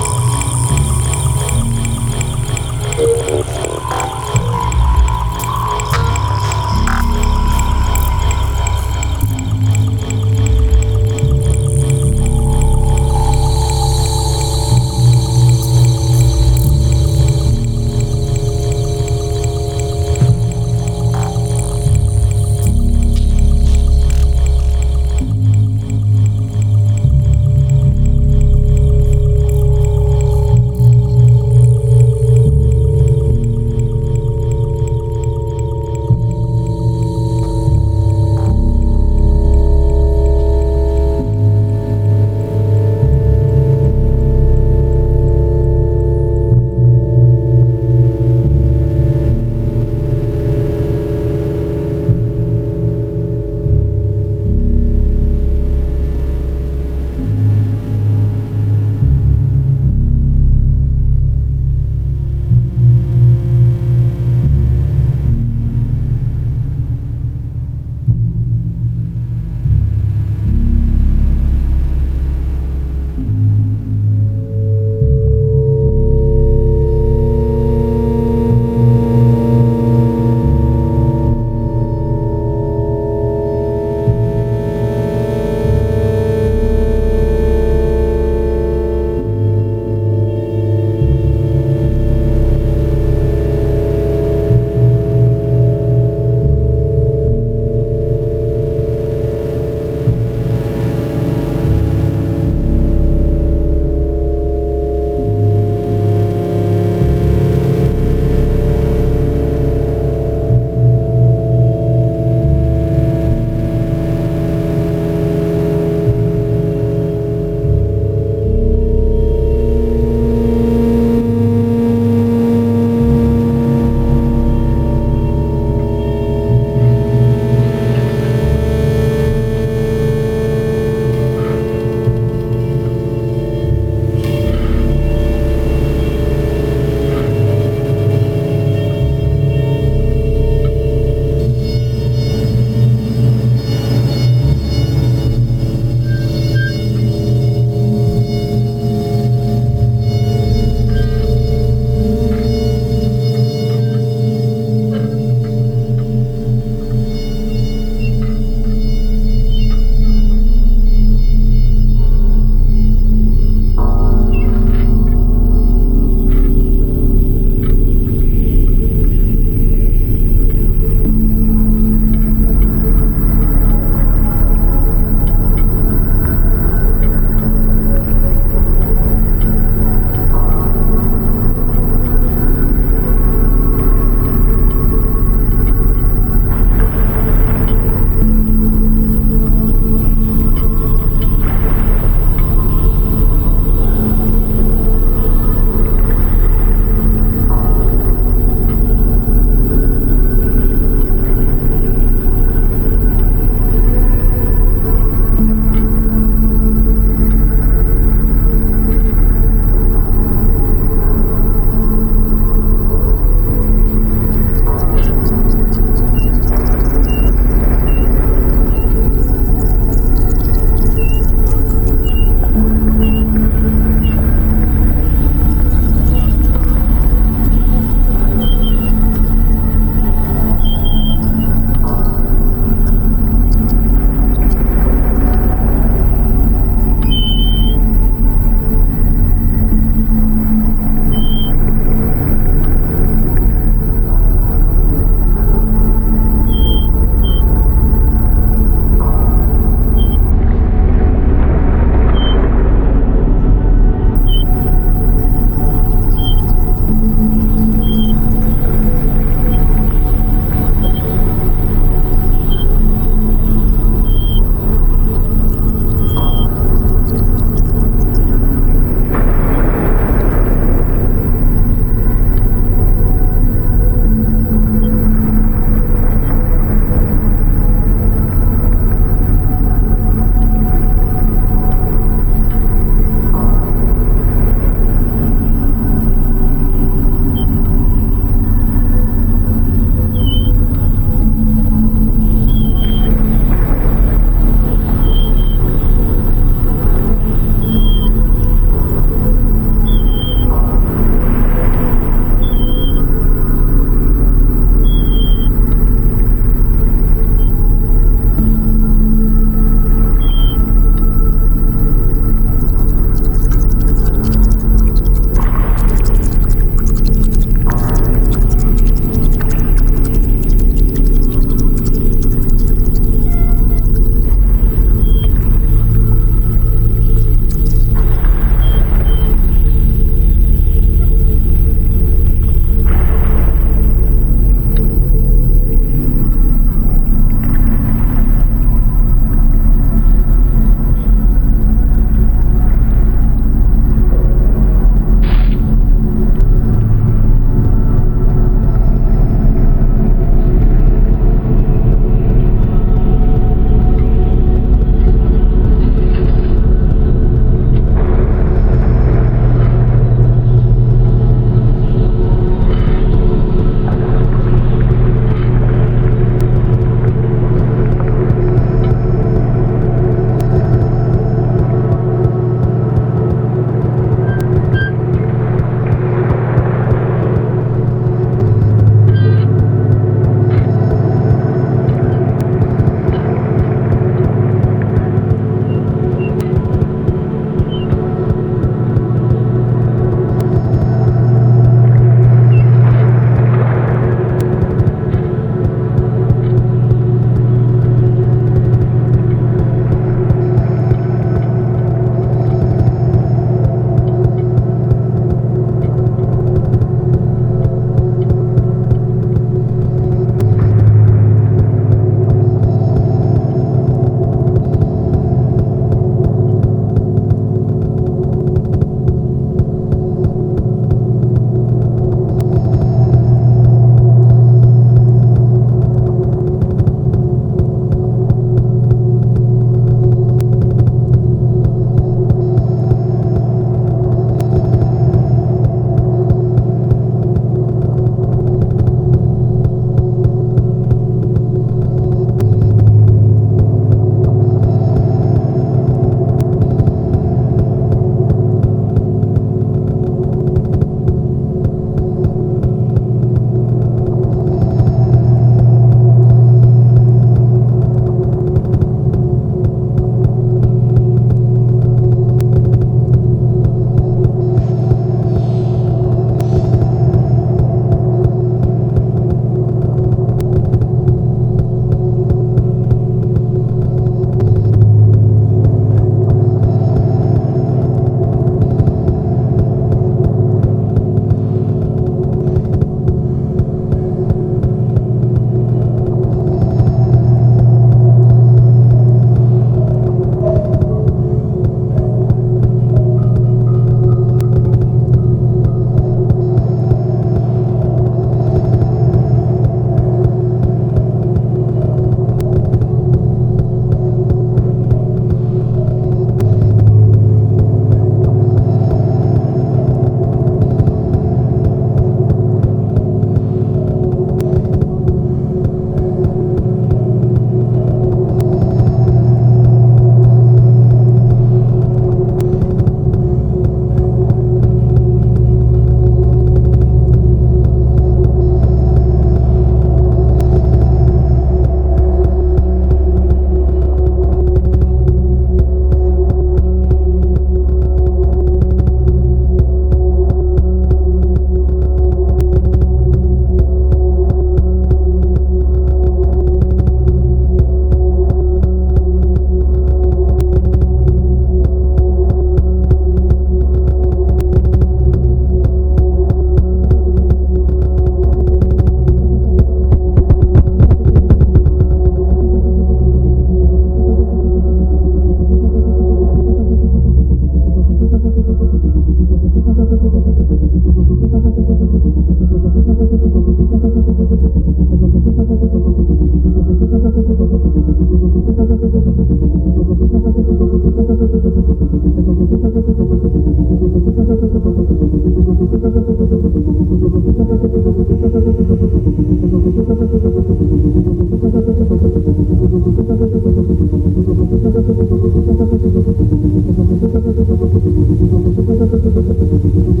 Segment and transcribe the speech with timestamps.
[599.61, 600.00] Whole bedroom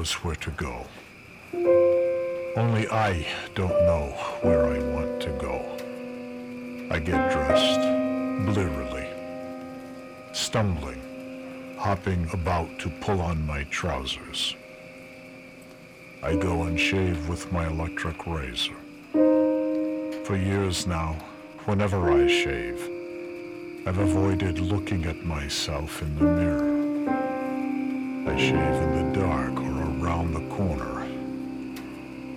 [0.00, 0.86] knows where to go.
[2.56, 4.06] Only I don't know
[4.40, 5.56] where I want to go.
[6.90, 7.82] I get dressed,
[8.46, 9.06] blearily,
[10.32, 11.02] stumbling,
[11.78, 14.56] hopping about to pull on my trousers.
[16.22, 18.80] I go and shave with my electric razor.
[20.24, 21.10] For years now,
[21.66, 22.80] whenever I shave,
[23.86, 26.70] I've avoided looking at myself in the mirror.
[28.30, 29.39] I shave in the dark
[30.60, 31.08] corner.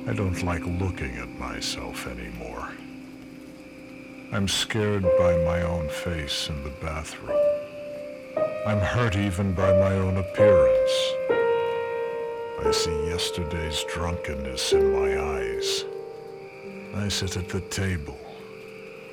[0.08, 2.70] I don't like looking at myself anymore.
[4.32, 7.38] I'm scared by my own face in the bathroom.
[8.66, 10.96] I'm hurt even by my own appearance.
[12.66, 15.84] I see yesterday's drunkenness in my eyes.
[16.96, 18.20] I sit at the table.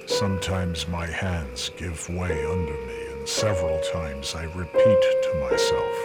[0.07, 5.97] Sometimes my hands give way under me, and several times I repeat to myself,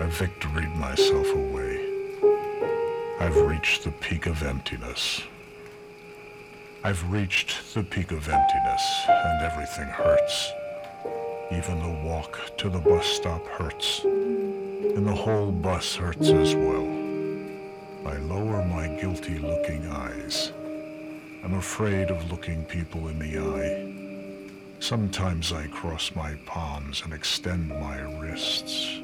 [0.00, 1.63] I victoried myself away.
[3.20, 5.22] I've reached the peak of emptiness.
[6.82, 10.52] I've reached the peak of emptiness, and everything hurts.
[11.52, 16.86] Even the walk to the bus stop hurts, and the whole bus hurts as well.
[18.04, 20.52] I lower my guilty looking eyes.
[21.44, 24.50] I'm afraid of looking people in the eye.
[24.80, 29.00] Sometimes I cross my palms and extend my wrists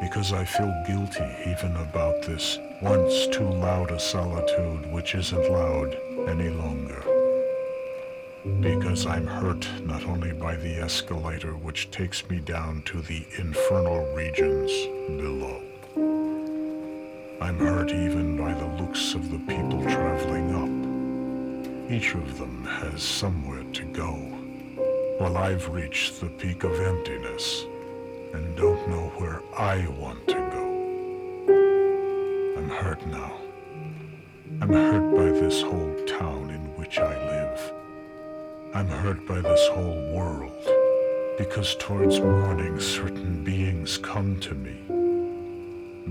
[0.00, 5.96] because I feel guilty even about this once too loud a solitude which isn't loud
[6.28, 7.02] any longer.
[8.60, 14.04] Because I'm hurt not only by the escalator which takes me down to the infernal
[14.14, 14.70] regions
[15.06, 15.62] below.
[17.40, 21.90] I'm hurt even by the looks of the people traveling up.
[21.90, 24.12] Each of them has somewhere to go,
[25.18, 27.66] while I've reached the peak of emptiness
[28.34, 30.64] and don't know where I want to go.
[32.58, 33.32] I'm hurt now.
[34.60, 37.72] I'm hurt by this whole town in which I live.
[38.74, 40.50] I'm hurt by this whole world
[41.38, 44.80] because towards morning certain beings come to me.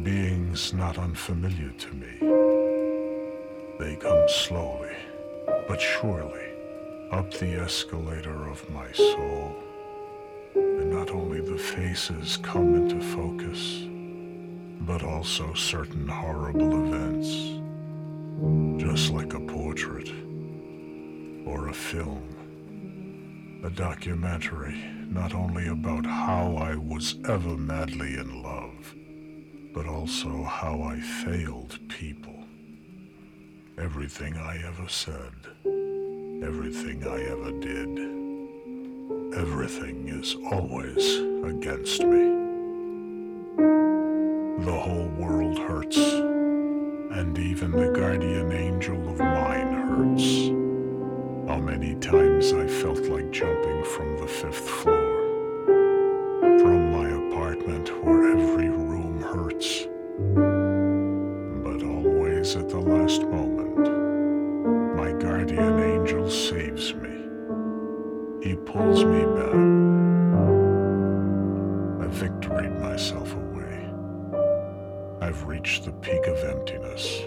[0.02, 2.14] Beings not unfamiliar to me.
[3.80, 4.96] They come slowly,
[5.68, 6.48] but surely,
[7.12, 9.58] up the escalator of my soul.
[11.04, 13.82] Not only the faces come into focus,
[14.88, 17.60] but also certain horrible events,
[18.82, 20.10] just like a portrait
[21.46, 22.24] or a film,
[23.66, 28.96] a documentary not only about how I was ever madly in love,
[29.74, 32.46] but also how I failed people.
[33.78, 35.34] Everything I ever said,
[36.46, 38.23] everything I ever did,
[39.36, 42.24] everything is always against me.
[44.66, 50.50] The whole world hurts, and even the guardian angel of mine hurts.
[51.50, 55.18] How many times I felt like jumping from the fifth floor,
[56.60, 59.88] from my apartment where every room hurts.
[61.64, 63.90] But always at the last moment,
[64.96, 67.13] my guardian angel saves me.
[68.44, 69.56] He pulls me back.
[72.04, 73.90] I've victoried myself away.
[75.22, 77.22] I've reached the peak of emptiness.